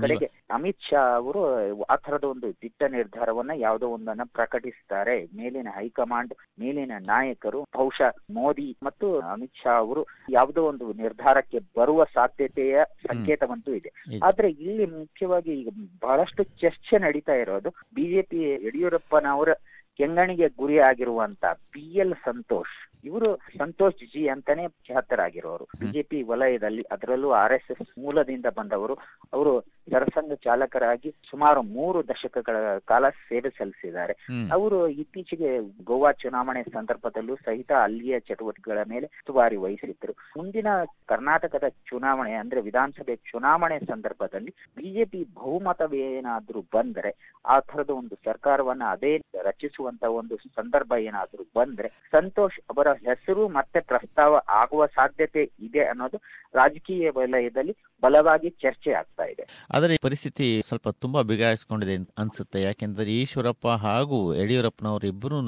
ಕಡೆಗೆ 0.00 0.26
ಅಮಿತ್ 0.50 0.88
ಶಾ 0.90 1.02
ಅವರು 1.14 1.40
ಆ 1.82 1.96
ತರದ 1.96 2.24
ಒಂದು 2.24 2.50
ದಿಟ್ಟ 2.50 2.82
ನಿರ್ಧಾರವನ್ನ 2.82 3.50
ಯಾವುದೋ 3.56 3.88
ಒಂದನ್ನ 3.88 4.20
ಪ್ರಕಟಿಸ್ತಾರೆ. 4.32 5.16
ಮೇಲಿನ 5.36 5.68
ಹೈಕಮಾಂಡ್ 5.70 6.34
ಮೇಲಿನ 6.60 6.92
ನಾಯಕರು 7.06 7.62
ಬಹುಶಃ 7.76 8.12
ಮೋದಿ 8.30 8.76
ಮತ್ತು 8.82 9.20
ಅಮಿತ್ 9.20 9.62
ಶಾ 9.62 9.72
ಅವರು 9.76 10.06
ಯಾವುದೋ 10.30 10.64
ಒಂದು 10.64 10.92
ನಿರ್ಧಾರಕ್ಕೆ 10.92 11.58
ಬರುವ 11.58 12.04
ಸಾಧ್ಯತೆಯ 12.04 12.84
ಸಂಕೇತವಂತೂ 13.06 13.72
ಇದೆ. 13.74 13.90
ಇದೆ. 14.08 14.18
ಆದ್ರೆ 14.24 14.50
ಇಲ್ಲಿ 14.50 14.86
ಮುಖ್ಯವಾಗಿ 14.86 15.52
ಈಗ 15.60 15.68
ಬಹಳಷ್ಟು 16.02 16.42
ಚರ್ಚೆ 16.42 16.98
ನಡೀತಾ 16.98 17.32
ಇರೋದು 17.32 17.70
ಬಿಜೆಪಿ 17.94 18.40
ಯಡಿಯೂರಪ್ಪನವರ 18.66 19.50
ಕೆಂಗಣಿಗೆ 19.98 20.48
ಗುರಿ 20.58 20.76
ಆಗಿರುವಂತ 20.80 21.44
ಪಿ 21.72 21.84
ಎಲ್ 21.94 22.14
ಸಂತೋಷ್ 22.24 22.76
ಇವರು 23.04 23.28
ಸಂತೋಷ್ 23.58 24.02
ಜಿ 24.12 24.22
ಅಂತಾನೆ 24.28 24.64
ಖ್ಯಾತರಾಗಿರೋರು. 24.86 25.64
ಬಿಜೆಪಿ 25.80 26.22
ವಲಯದಲ್ಲಿ 26.22 26.84
ಅದರಲ್ಲೂ 26.94 27.30
ಆರ್ 27.40 27.52
ಎಸ್ 27.52 27.70
ಎಸ್ 27.74 27.92
ಮೂಲದಿಂದ 27.98 28.46
ಬಂದವರು. 28.58 28.94
ಅವರು 29.32 29.52
ಸರಸಂಘ 29.92 30.32
ಚಾಲಕರಾಗಿ 30.46 31.10
ಸುಮಾರು 31.30 31.62
ಮೂರು 31.76 31.98
ದಶಕಗಳ 32.08 32.56
ಕಾಲ 32.84 33.04
ಸೇವೆ 33.28 33.50
ಸಲ್ಲಿಸಿದ್ದಾರೆ. 33.50 34.14
ಅವರು 34.52 34.88
ಇತ್ತೀಚೆಗೆ 35.02 35.50
ಗೋವಾ 35.82 36.12
ಚುನಾವಣೆ 36.22 36.62
ಸಂದರ್ಭದಲ್ಲೂ 36.62 37.36
ಸಹಿತ 37.36 37.72
ಅಲ್ಲಿಯ 37.84 38.20
ಚಟುವಟಿಕೆಗಳ 38.20 38.82
ಮೇಲೆ 38.92 39.06
ಉಸ್ತುವಾರಿ 39.06 39.56
ವಹಿಸಿದ್ರು 39.56 40.14
ಮುಂದಿನ 40.36 40.68
ಕರ್ನಾಟಕದ 41.06 41.68
ಚುನಾವಣೆ 41.86 42.34
ಅಂದ್ರೆ 42.34 42.60
ವಿಧಾನಸಭೆ 42.60 43.16
ಚುನಾವಣೆ 43.30 43.78
ಸಂದರ್ಭದಲ್ಲಿ 43.92 44.52
ಬಿಜೆಪಿ 44.76 45.22
ಬಹುಮತವೇನಾದ್ರೂ 45.38 46.62
ಬಂದ್ರೆ 46.72 47.12
ಆ 47.44 47.56
ತರದ 47.60 47.90
ಒಂದು 47.90 48.14
ಸರ್ಕಾರವನ್ನ 48.24 48.84
ಅದೇ 48.90 49.14
ರಚಿಸುವಂತ 49.42 50.04
ಒಂದು 50.20 50.36
ಸಂದರ್ಭ 50.56 50.92
ಏನಾದ್ರೂ 51.00 51.44
ಬಂದ್ರೆ 51.56 51.88
ಸಂತೋಷ್ 52.12 52.58
ಅವರ 52.70 52.87
ಅವರ 52.88 53.08
ಹೆಸರು 53.08 53.48
ಮತ್ತೆ 53.48 53.80
ಪ್ರಸ್ತಾವ 53.80 54.40
ಆಗುವ 54.48 54.86
ಸಾಧ್ಯತೆ 54.86 55.42
ಇದೆ 55.60 55.84
ಅನ್ನೋದು 55.84 56.20
ರಾಜಕೀಯ 56.54 57.10
ವಲಯದಲ್ಲಿ 57.10 57.74
ಬಲವಾಗಿ 58.02 58.50
ಚರ್ಚೆ 58.50 58.90
ಆಗ್ತಾ 58.92 59.24
ಇದೆ. 59.24 59.44
ಆದರೆ 59.70 59.94
ಈ 59.94 59.98
ಪರಿಸ್ಥಿತಿ 60.02 60.62
ಸ್ವಲ್ಪ 60.68 60.88
ತುಂಬಾ 60.88 61.22
ಬಿಗಾಯಿಸಿಕೊಂಡಿದೆ 61.22 61.96
ಅನ್ಸುತ್ತೆ. 62.18 62.62
ಯಾಕೆಂದ್ರೆ 62.62 63.12
ಈಶ್ವರಪ್ಪ 63.12 63.68
ಹಾಗೂ 63.68 64.34
ಯಡಿಯೂರಪ್ಪನವರು 64.34 65.06
ಇಬ್ಬರೂ 65.06 65.38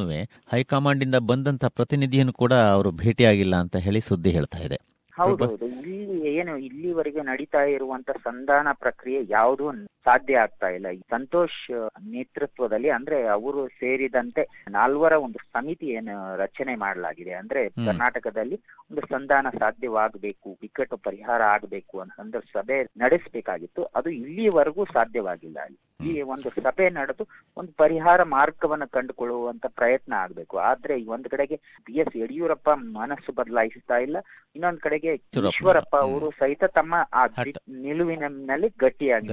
ಹೈಕಮಾಂಡ್ 0.52 1.04
ಇಂದ 1.04 1.14
ಬಂದಂತ 1.14 1.64
ಪ್ರತಿನಿಧಿಯನ್ನು 1.64 2.32
ಕೂಡ 2.32 2.52
ಅವರು 2.52 2.90
ಭೇಟಿಯಾಗಿಲ್ಲ 2.90 3.56
ಅಂತ 3.56 3.76
ಹೇಳಿ 3.76 4.00
ಸುದ್ದಿ 4.00 4.30
ಹೇಳ್ತಾ 4.30 4.58
ಇದೆ. 4.58 4.78
ಹೌದೌದು. 5.14 5.66
ಇಲ್ಲಿ 5.66 5.96
ಏನು 6.34 6.52
ಇಲ್ಲಿವರೆಗೆ 6.58 7.22
ನಡೀತಾ 7.22 7.62
ಇರುವಂತ 7.62 8.10
ಸಂಧಾನ 8.10 8.68
ಪ್ರಕ್ರಿಯೆ 8.72 9.20
ಯಾವುದೂ 9.28 9.70
ಸಾಧ್ಯ 10.04 10.38
ಆಗ್ತಾ 10.38 10.68
ಇಲ್ಲ. 10.68 10.88
ಈ 10.88 11.00
ಸಂತೋಷ್ 11.10 11.70
ನೇತೃತ್ವದಲ್ಲಿ 12.04 12.90
ಅಂದ್ರೆ 12.90 13.26
ಅವರು 13.26 13.68
ಸೇರಿದಂತೆ 13.68 14.42
ನಾಲ್ವರ 14.70 15.12
ಒಂದು 15.12 15.38
ಸಮಿತಿ 15.52 15.86
ಏನು 15.86 16.36
ರಚನೆ 16.36 16.74
ಮಾಡಲಾಗಿದೆ. 16.74 17.32
ಅಂದ್ರೆ 17.32 17.68
ಕರ್ನಾಟಕದಲ್ಲಿ 17.86 18.60
ಒಂದು 18.90 19.00
ಸಂಧಾನ 19.00 19.46
ಸಾಧ್ಯವಾಗಬೇಕು 19.58 20.58
ಬಿಕ್ಕಟ್ಟು 20.60 20.96
ಪರಿಹಾರ 20.96 21.42
ಆಗಬೇಕು 21.42 22.00
ಅಂತಂದ್ರೆ 22.00 22.40
ಸಭೆ 22.52 22.82
ನಡೆಸಬೇಕಾಗಿತ್ತು. 22.96 23.84
ಅದು 23.84 24.10
ಇಲ್ಲಿವರೆಗೂ 24.10 24.84
ಸಾಧ್ಯವಾಗಿಲ್ಲ. 24.84 25.58
ಈ 26.06 26.22
ಒಂದು 26.22 26.50
ಸಭೆ 26.50 26.90
ನಡೆದು 26.90 27.24
ಒಂದು 27.56 27.72
ಪರಿಹಾರ 27.72 28.22
ಮಾರ್ಗವನ್ನು 28.22 28.88
ಕಂಡುಕೊಳ್ಳುವಂತ 28.88 29.66
ಪ್ರಯತ್ನ 29.66 30.12
ಆಗ್ಬೇಕು. 30.14 30.58
ಆದ್ರೆ 30.58 31.00
ಈ 31.00 31.06
ಒಂದ್ 31.06 31.28
ಕಡೆಗೆ 31.28 31.56
ಬಿ 31.86 31.92
ಎಸ್ 31.92 32.16
ಯಡಿಯೂರಪ್ಪ 32.16 32.70
ಮನಸ್ಸು 32.70 33.32
ಬದಲಾಯಿಸ್ತಾ 33.32 33.94
ಇಲ್ಲ. 33.98 34.16
ಇನ್ನೊಂದ್ 34.56 34.80
ಕಡೆಗೆ 34.80 35.14
ಈಶ್ವರಪ್ಪ. 35.48 35.96
ಅವರು 35.96 36.30
ಸಹಿತ 36.30 36.64
ತಮ್ಮ 36.64 36.94
ಆ. 37.12 37.26
ನಿಲುವಿನಲ್ಲಿ 37.68 38.68
ಗಟ್ಟಿಯಾಗಿ 38.78 39.28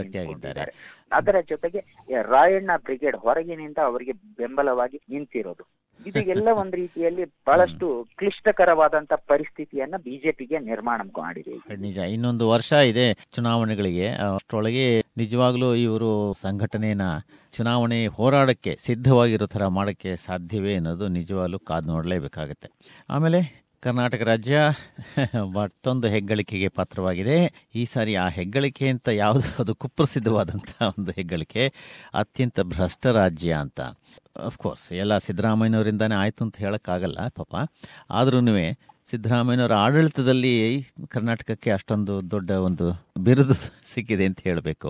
ನಿಂತ್ಕೊಂಡಿದ್ದಾರೆ. 0.59 0.71
ಅದರ 1.11 1.35
ಜೊತೆಗೆ 1.49 1.79
ರಾಯಣ್ಣ 2.21 2.71
ಬ್ರಿಗೇಡ್ 2.77 3.15
ಹೊರಗಿನಿಂದ 3.15 3.77
ಅವರಿಗೆ 3.77 4.11
ಬೆಂಬಲವಾಗಿ 4.11 4.99
ನಿಂತಿರೋದು. 5.09 5.65
ಇದೆಲ್ಲ 5.99 6.47
ಒಂದ್ 6.61 6.75
ರೀತಿಯಲ್ಲಿ 6.75 7.23
ಬಹಳಷ್ಟು 7.25 8.07
ಕ್ಲಿಷ್ಟಕರವಾದಂತ 8.17 9.13
ಪರಿಸ್ಥಿತಿಯನ್ನ 9.13 9.95
ಬಿಜೆಪಿಗೆ 9.97 10.59
ನಿರ್ಮಾಣ 10.59 11.01
ಮಾಡಿದೆ 11.17 11.75
ನಿಜ. 11.75 11.97
ಇನ್ನೊಂದು 11.97 12.49
ವರ್ಷ 12.49 12.71
ಇದೆ 12.73 13.13
ಚುನಾವಣೆಗಳಿಗೆ. 13.13 14.07
ಅಷ್ಟೊಳಗೆ 14.35 14.99
ನಿಜವಾಗ್ಲೂ 15.17 15.75
ಇವರು 15.75 16.33
ಸಂಘಟನೆಯನ್ನ 16.41 17.01
ಚುನಾವಣೆ 17.51 18.07
ಹೋರಾಡಕ್ಕೆ 18.07 18.75
ಸಿದ್ಧವಾಗಿರೋ 18.79 19.45
ತರ 19.45 19.67
ಮಾಡಕ್ಕೆ 19.67 20.15
ಸಾಧ್ಯವೇ 20.15 20.75
ಅನ್ನೋದು 20.75 21.07
ನಿಜವಾಗ್ಲೂ 21.07 21.59
ಕಾದು 21.59 21.87
ನೋಡಲೇಬೇಕಾಗತ್ತೆ. 21.87 22.69
ಆಮೇಲೆ 23.09 23.66
ಕರ್ನಾಟಕ 23.84 24.22
ರಾಜ್ಯ 24.22 24.57
ಮತ್ತೊಂದು 25.53 26.07
ಹೆಗ್ಗಳಿಕೆಗೆ 26.07 26.69
ಪಾತ್ರವಾಗಿದೆ. 26.77 27.38
ಈ 27.75 27.86
ಸಾರಿ 27.86 28.13
ಆ 28.15 28.27
ಹೆಗ್ಗಳಿಕೆ 28.38 28.88
ಅಂತ 28.88 29.07
ಯಾವುದು? 29.07 29.50
ಅದು 29.60 29.75
ಕುಪ್ರಸಿದ್ಧವಾದಂಥ 29.75 30.72
ಒಂದು 30.98 31.12
ಹೆಗ್ಗಳಿಕೆ. 31.12 31.63
ಅತ್ಯಂತ 32.13 32.60
ಭ್ರಷ್ಟ 32.74 33.07
ರಾಜ್ಯ 33.19 33.53
ಅಂತ 33.53 33.81
ಅಫ್ಕೋರ್ಸ್ 34.50 34.86
ಎಲ್ಲ 34.93 35.13
ಸಿದ್ದರಾಮಯ್ಯನವರಿಂದಾನೇ 35.17 36.15
ಆಯಿತು 36.15 36.43
ಅಂತ 36.43 36.57
ಹೇಳೋಕ್ಕಾಗಲ್ಲ 36.57 37.19
ಪಾಪ. 37.36 37.55
ಆದ್ರೂ 38.12 38.41
ಸಿದ್ದರಾಮಯ್ಯನವರ 39.12 39.74
ಆಡಳಿತದಲ್ಲಿ 39.74 40.53
ಕರ್ನಾಟಕಕ್ಕೆ 41.10 41.69
ಅಷ್ಟೊಂದು 41.72 42.13
ದೊಡ್ಡ 42.31 42.50
ಒಂದು 42.67 42.86
ಬಿರುದು 43.24 43.55
ಸಿಕ್ಕಿದೆ 43.93 44.25
ಅಂತ 44.25 44.39
ಹೇಳಬೇಕು. 44.43 44.89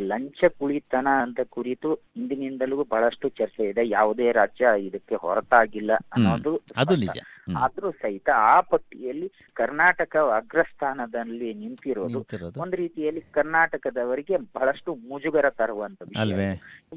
ಲಂಚ 0.00 0.44
ಕುಳಿತನ 0.58 1.08
ಅಂತ 1.22 1.40
ಕುರಿತು 1.50 1.88
ಇಂದಿನಿಂದಲೂ 2.16 2.76
ಬಹಳಷ್ಟು 2.84 3.26
ಚರ್ಚೆ 3.28 3.64
ಇದೆ. 3.70 3.82
ಯಾವುದೇ 3.88 4.28
ರಾಜ್ಯ 4.32 4.64
ಇದಕ್ಕೆ 4.86 5.14
ಹೊರತಾಗಿಲ್ಲ 5.14 5.92
ಅನ್ನೋದು 6.12 6.52
ಅದು 6.76 6.96
ನಿಜ. 6.96 7.18
ಆದ್ರೂ 7.48 7.90
ಸಹಿತ 7.92 8.28
ಆ 8.34 8.60
ಪಟ್ಟಿಯಲ್ಲಿ 8.60 9.28
ಕರ್ನಾಟಕ 9.54 10.16
ಅಗ್ರಸ್ಥಾನದಲ್ಲಿ 10.16 11.54
ನಿಂತಿರೋದು 11.54 12.18
ಒಂದ್ 12.60 12.74
ರೀತಿಯಲ್ಲಿ 12.74 13.20
ಕರ್ನಾಟಕದವರಿಗೆ 13.20 14.36
ಬಹಳಷ್ಟು 14.36 14.94
ಮುಜುಗರ 14.94 15.50
ತರುವಂತದ್ದು 15.50 16.20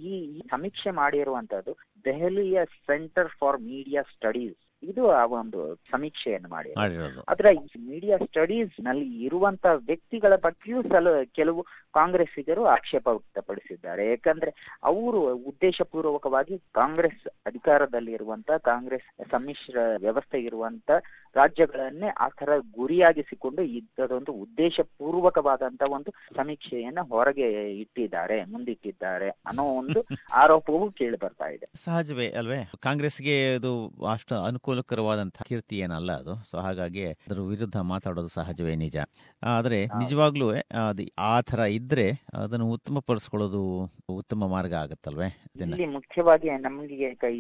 ಈ 0.02 0.42
ಸಮೀಕ್ಷೆ 0.52 0.92
ಮಾಡಿರುವಂತದ್ದು 0.92 1.74
ದೆಹಲಿಯ 2.06 2.66
ಸೆಂಟರ್ 2.66 3.28
ಫಾರ್ 3.40 3.62
ಮೀಡಿಯಾ 3.62 4.02
ಸ್ಟಡೀಸ್. 4.02 4.65
ಇದು 4.84 5.04
ಆ 5.12 5.24
ಒಂದು 5.36 5.60
ಸಮೀಕ್ಷೆಯನ್ನು 5.92 6.50
ಮಾಡಿ 6.50 6.72
ಅದರ 6.76 7.06
ಆದ್ರೆ 7.28 7.52
ಈ 7.56 7.80
ಮೀಡಿಯಾ 7.82 8.18
ಸ್ಟಡೀಸ್ನಲ್ಲಿ 8.26 9.08
ಇರುವಂತ 9.24 9.66
ವ್ಯಕ್ತಿಗಳ 9.88 10.34
ಬಗ್ಗೆಯೂ 10.38 10.82
ಸಲ 10.84 11.08
ಕೆಲವು 11.34 11.62
ಕಾಂಗ್ರೆಸ್ಸಿಗರು 11.94 12.64
ಆಕ್ಷೇಪ 12.66 13.08
ವ್ಯಕ್ತಪಡಿಸಿದ್ದಾರೆ. 13.08 14.04
ಯಾಕಂದ್ರೆ 14.10 14.52
ಅವರು 14.84 15.20
ಉದ್ದೇಶಪೂರ್ವಕವಾಗಿ 15.46 16.58
ಕಾಂಗ್ರೆಸ್ 16.74 16.94
ಕಾಂಗ್ರೆಸ್ 16.96 17.24
ಅಧಿಕಾರದಲ್ಲಿರುವಂತ 17.46 18.52
ಕಾಂಗ್ರೆಸ್ 18.64 19.08
ಸಮ್ಮಿಶ್ರ 19.32 19.76
ವ್ಯವಸ್ಥೆ 19.98 20.40
ಇರುವಂತ 20.40 20.90
ರಾಜ್ಯಗಳನ್ನೇ 21.36 22.10
ಆ 22.18 22.28
ತರ 22.30 22.50
ಗುರಿಯಾಗಿಸಿಕೊಂಡು 22.78 23.62
ಇದೊಂದು 23.72 24.34
ಉದ್ದೇಶ 24.44 24.80
ಪೂರ್ವಕವಾದಂತ 24.98 25.82
ಒಂದು 25.90 26.12
ಸಮೀಕ್ಷೆಯನ್ನ 26.38 27.02
ಹೊರಗೆ 27.10 27.48
ಇಟ್ಟಿದ್ದಾರೆ 27.82 28.38
ಮುಂದಿಟ್ಟಿದ್ದಾರೆ 28.46 29.30
ಅನ್ನೋ 29.46 29.64
ಒಂದು 29.80 30.00
ಆರೋಪವೂ 30.42 30.86
ಕೇಳಿ 30.92 31.18
ಬರ್ತಾ 31.18 31.48
ಇದೆ. 31.48 31.66
ಸಹಜವೇ 31.76 32.28
ಅಲ್ವೇ? 32.40 32.60
ಕಾಂಗ್ರೆಸ್ಗೆ 32.80 33.36
ಇದು 33.56 33.74
ಅಷ್ಟು 34.12 34.36
ಅನುಕೂಲಕರವಾದಂತಹ 34.66 35.44
ಕೀರ್ತಿ 35.48 35.78
ಏನಲ್ಲ 35.78 36.12
ಅದು. 36.12 36.34
ಸೊ 36.50 36.58
ಹಾಗಾಗಿ 36.58 37.06
ಅದರ 37.06 37.40
ವಿರುದ್ಧ 37.40 37.78
ಮಾತಾಡೋದು 37.78 38.28
ಸಹಜವೇ 38.28 38.76
ನಿಜ. 38.76 38.98
ಆದ್ರೆ 39.44 39.86
ನಿಜವಾಗ್ಲೂ 39.86 40.50
ಅದು 40.90 41.04
ಆ 41.18 41.42
ತರ 41.42 41.60
ಇದ್ರೆ 41.60 42.08
ಅದನ್ನು 42.34 42.72
ಉತ್ತಮಪಡಿಸ್ಕೊಳ್ಳೋದು 42.72 43.62
ಉತ್ತಮ 44.10 44.48
ಮಾರ್ಗ 44.48 44.74
ಆಗತ್ತಲ್ವೇ? 44.74 45.30
ಮುಖ್ಯವಾಗಿ 45.86 46.50
ನಮಗೆ 46.50 46.96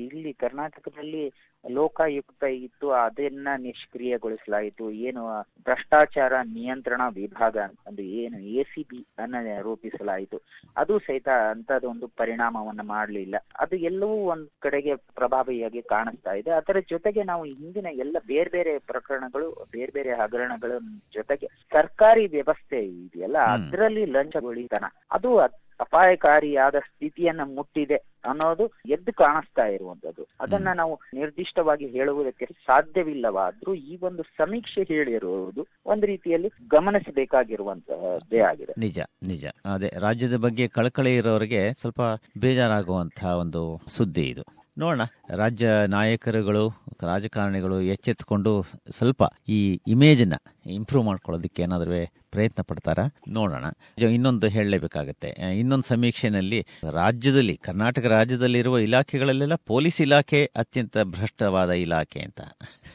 ಇಲ್ಲಿ 0.06 0.34
ಕರ್ನಾಟಕದಲ್ಲಿ 0.34 1.24
ಲೋಕಾಯುಕ್ತ 1.70 2.44
ಇತ್ತು 2.44 2.92
ಅದನ್ನ 2.92 3.48
ನಿಷ್ಕ್ರಿಯಗೊಳಿಸಲಾಯಿತು. 3.58 4.92
ಏನು 4.92 5.42
ಭ್ರಷ್ಟಾಚಾರ 5.64 6.34
ನಿಯಂತ್ರಣ 6.54 7.02
ವಿಭಾಗ 7.14 7.58
ಒಂದು 7.88 8.02
ಏನು 8.02 8.40
ಎ 8.40 8.64
ಸಿ 8.64 8.84
ಬಿ 8.84 9.08
ಅನ್ನ 9.18 9.36
ರೂಪಿಸಲಾಯಿತು. 9.62 10.42
ಅದು 10.78 11.00
ಸಹಿತ 11.00 11.30
ಅಂತದೊಂದು 11.30 12.08
ಪರಿಣಾಮವನ್ನ 12.08 12.82
ಮಾಡಲಿಲ್ಲ. 12.84 13.36
ಅದು 13.60 13.76
ಎಲ್ಲವೂ 13.76 14.26
ಒಂದ್ 14.26 14.50
ಕಡೆಗೆ 14.60 14.96
ಪ್ರಭಾವಿಯಾಗಿ 14.96 15.82
ಕಾಣಿಸ್ತಾ 15.82 16.34
ಇದೆ. 16.34 16.52
ಅದರ 16.52 16.78
ಜೊತೆಗೆ 16.90 17.24
ನಾವು 17.24 17.46
ಹಿಂದಿನ 17.46 17.86
ಎಲ್ಲ 17.92 18.18
ಬೇರೆ 18.28 18.50
ಬೇರೆ 18.50 18.80
ಪ್ರಕರಣಗಳು 18.80 19.68
ಬೇರೆ 19.72 19.92
ಬೇರೆ 19.92 20.14
ಹಗರಣಗಳ 20.14 20.72
ಜೊತೆಗೆ 21.14 21.48
ಸರ್ಕಾರಿ 21.48 22.28
ವ್ಯವಸ್ಥೆ 22.28 22.86
ಇದೆಯಲ್ಲ. 22.86 23.38
ಅದರಲ್ಲಿ 23.38 24.06
ಲಂಚಗೊಳಿತನ. 24.06 24.86
ಅದು 25.12 25.38
ಅಪಾಯಕಾರಿಯಾದ 25.80 26.76
ಸ್ಥಿತಿಯನ್ನ 26.76 27.42
ಮುಟ್ಟಿದೆ 27.44 27.96
ಅನ್ನೋದು 28.26 28.72
ಎದ್ದು 28.86 29.14
ಕಾಣಿಸ್ತಾ 29.14 29.66
ಇರುವಂತದ್ದು. 29.66 30.28
ಅದನ್ನ 30.42 30.68
ನಾವು 30.76 31.00
ನಿರ್ದಿಷ್ಟವಾಗಿ 31.14 31.88
ಹೇಳುವುದಕ್ಕೆ 31.88 32.46
ಸಾಧ್ಯವಿಲ್ಲವಾದ್ರೂ 32.46 33.74
ಈ 33.74 33.98
ಒಂದು 34.02 34.24
ಸಮೀಕ್ಷೆ 34.24 34.84
ಹೇಳಿರುವುದು 34.84 35.68
ಒಂದು 35.86 36.06
ರೀತಿಯಲ್ಲಿ 36.06 36.50
ಗಮನಿಸಬೇಕಾಗಿರುವಂತಹದ್ದೇ 36.68 38.40
ಆಗಿದೆ. 38.40 38.74
ನಿಜ 38.78 39.00
ನಿಜ. 39.24 39.46
ಅದೇ 39.46 39.92
ರಾಜ್ಯದ 40.00 40.36
ಬಗ್ಗೆ 40.36 40.68
ಕಳಕಳಿ 40.68 41.16
ಇರೋರಿಗೆ 41.16 41.74
ಸ್ವಲ್ಪ 41.74 42.02
ಬೇಜಾರಾಗುವಂತಹ 42.38 43.38
ಒಂದು 43.38 43.82
ಸುದ್ದಿ 43.88 44.24
ಇದು. 44.24 44.44
ನೋಡೋಣ 44.78 45.02
ರಾಜ್ಯ 45.36 45.68
ನಾಯಕರುಗಳು 45.88 46.85
ರಾಜಕಾರಣಿಗಳು 47.04 47.82
ಎಚ್ಚೆತ್ತುಕೊಂಡು 47.82 48.66
ಸ್ವಲ್ಪ 48.92 49.24
ಈ 49.48 49.80
ಇಮೇಜ್ನ 49.88 50.34
ಇಂಪ್ರೂವ್ 50.66 51.06
ಮಾಡ್ಕೊಳ್ಳೋದಕ್ಕೆ 51.06 51.62
ಏನಾದರೂ 51.62 52.14
ಪ್ರಯತ್ನ 52.32 52.62
ಪಡ್ತಾರ? 52.62 53.00
ನೋಡೋಣ. 53.28 53.66
ಇನ್ನೊಂದು 53.98 54.48
ಹೇಳಲೇಬೇಕಾಗತ್ತೆ. 54.48 55.28
ಇನ್ನೊಂದು 55.60 55.84
ಸಮೀಕ್ಷೆನಲ್ಲಿ 55.84 56.66
ರಾಜ್ಯದಲ್ಲಿ 56.92 57.58
ಕರ್ನಾಟಕ 57.58 58.06
ರಾಜ್ಯದಲ್ಲಿರುವ 58.06 58.80
ಇಲಾಖೆಗಳಲ್ಲೆಲ್ಲ 58.80 59.56
ಪೊಲೀಸ್ 59.56 60.02
ಇಲಾಖೆ 60.02 60.52
ಅತ್ಯಂತ 60.56 60.98
ಭ್ರಷ್ಟವಾದ 61.04 61.70
ಇಲಾಖೆ 61.70 62.20
ಅಂತ. 62.20 62.42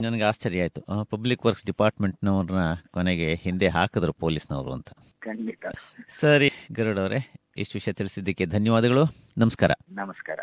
ನನಗೆ 0.01 0.23
ಆಶ್ಚರ್ಯ 0.23 0.61
ಆಯಿತು. 0.61 1.05
ಪಬ್ಲಿಕ್ 1.05 1.47
ವರ್ಕ್ಸ್ 1.47 1.65
ಡಿಪಾರ್ಟ್ಮೆಂಟ್ನವ್ರನ್ನ 1.65 2.59
ಕೊನೆಗೆ 2.91 3.35
ಹಿಂದೆ 3.35 3.69
ಹಾಕಿದ್ರು 3.69 4.13
ಪೊಲೀಸ್ನವರು 4.13 4.73
ಅಂತ. 4.73 4.89
ಖಂಡಿತ. 5.19 5.67
ಸರಿ 6.09 6.51
ಗರುಡ್ 6.73 6.99
ಅವರೇ 6.99 7.33
ಇಷ್ಟು 7.57 7.77
ವಿಷಯ 7.77 7.93
ತಿಳಿಸಿದ್ದಕ್ಕೆ 7.93 8.47
ಧನ್ಯವಾದಗಳು. 8.47 9.05
ನಮಸ್ಕಾರ. 9.39 9.71
ನಮಸ್ಕಾರ. 9.91 10.41